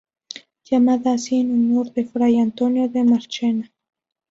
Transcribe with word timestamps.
Llamada 0.67 1.13
así 1.13 1.41
en 1.41 1.51
honor 1.51 1.93
de 1.93 2.05
fray 2.05 2.39
Antonio 2.39 2.89
de 2.89 3.03
Marchena. 3.03 3.71